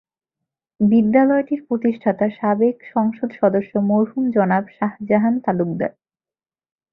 [0.79, 5.91] বিদ্যালয়টির প্রতিষ্ঠাতা সাবেক সংসদ সদস্য মরহুম জনাব শাহজাহান তালুকদার।